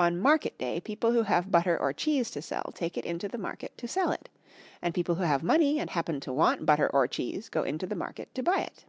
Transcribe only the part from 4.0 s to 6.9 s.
it. And people who have money and happen to want butter